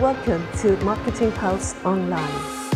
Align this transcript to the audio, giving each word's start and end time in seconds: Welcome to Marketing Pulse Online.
Welcome 0.00 0.48
to 0.62 0.78
Marketing 0.78 1.30
Pulse 1.32 1.74
Online. 1.84 2.69